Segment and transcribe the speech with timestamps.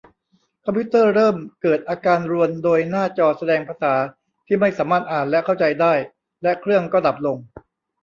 [0.65, 3.93] คอมพิวเตอร์เริ่มเกิดอาการรวนโดยหน้าจอแสดงภาษา
[4.47, 5.93] ที่ไม่สามารถอ่านและเข้าใจได้
[6.43, 7.37] และเครื่องก็ดับลง